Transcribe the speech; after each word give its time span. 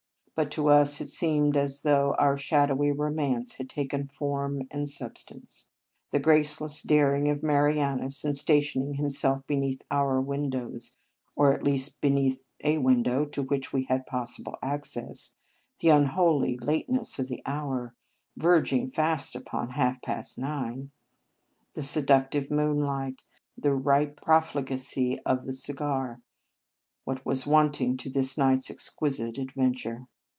But 0.33 0.49
to 0.53 0.69
us 0.69 0.99
it 1.01 1.09
seemed 1.11 1.55
as 1.55 1.83
though 1.83 2.15
our 2.17 2.35
shadowy 2.35 2.91
romance 2.91 3.55
had 3.55 3.69
taken 3.69 4.07
form 4.07 4.67
and 4.71 4.89
substance. 4.89 5.67
The 6.09 6.19
graceless 6.19 6.81
daring 6.81 7.29
of 7.29 7.43
Marianus 7.43 8.25
in 8.25 8.33
stationing 8.33 8.95
himself 8.95 9.45
beneath 9.45 9.83
our 9.91 10.19
windows, 10.19 10.97
or 11.35 11.53
at 11.53 11.63
least 11.63 12.01
beneath 12.01 12.41
a 12.63 12.79
window 12.79 13.23
to 13.25 13.43
which 13.43 13.71
we 13.71 13.83
had 13.83 14.07
possible 14.07 14.57
access; 14.63 15.35
the 15.79 15.89
unholy 15.89 16.57
lateness 16.57 17.19
of 17.19 17.27
the 17.27 17.43
hour, 17.45 17.93
verging 18.35 18.87
fast 18.89 19.35
upon 19.35 19.69
half 19.71 20.01
past 20.01 20.39
nine; 20.39 20.89
the 21.73 21.83
seductive 21.83 22.49
moonlight; 22.49 23.21
the 23.55 23.75
ripe 23.75 24.19
profligacy 24.19 25.19
of 25.19 25.45
the 25.45 25.53
cigar; 25.53 26.19
what 27.03 27.23
was 27.27 27.45
wanting 27.45 27.95
to 27.97 28.09
this 28.09 28.39
night 28.39 28.57
s 28.57 28.71
exquisite 28.71 29.37
adventure! 29.37 30.07